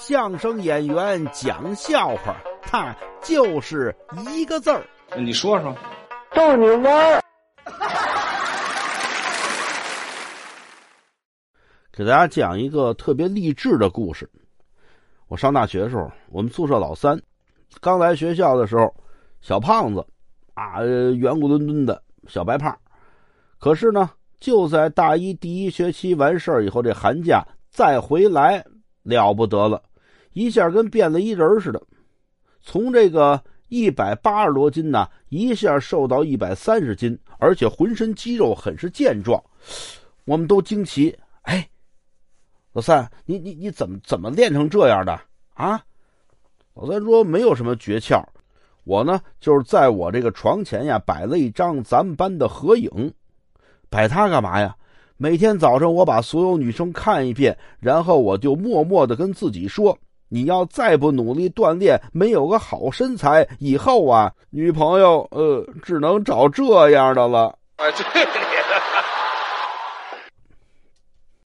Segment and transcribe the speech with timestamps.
[0.00, 3.94] 相声演员讲笑话，他就是
[4.34, 4.82] 一个字儿。
[5.14, 5.76] 你说说，
[6.34, 7.22] 逗你玩儿。
[11.92, 14.28] 给大家讲一个特别励志的故事。
[15.28, 17.20] 我上大学的时候，我们宿舍老三
[17.78, 18.90] 刚来学校的时候，
[19.42, 20.02] 小胖子
[20.54, 22.74] 啊，圆鼓墩墩的小白胖。
[23.58, 24.10] 可是呢，
[24.40, 28.64] 就在大一第一学期完事儿以后，这寒假再回来
[29.02, 29.82] 了不得了。
[30.32, 31.82] 一下跟变了一人似的，
[32.60, 39.42] 从这个一百八十多斤呢，一下瘦到一百三十斤，而且浑身肌肉很是健壮，
[40.24, 41.16] 我们都惊奇。
[41.42, 41.68] 哎，
[42.72, 45.20] 老三，你你你怎么怎么练成这样的
[45.54, 45.82] 啊？
[46.74, 48.22] 老三说没有什么诀窍，
[48.84, 53.12] 我呢就是在我这个床前呀摆了一张咱们班的合影，
[53.88, 54.76] 摆它干嘛呀？
[55.16, 59.98] 每天早上我把所有女生看一遍，然后我就默默的跟自己说。
[60.30, 67.54] 你要再不努力锻炼，没有个好身材，以后啊，女朋友呃，只能找这样的了。
[67.76, 68.04] 啊，这。